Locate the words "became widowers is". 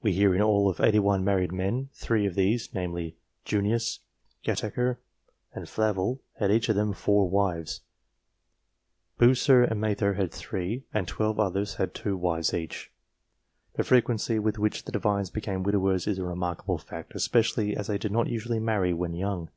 15.28-16.16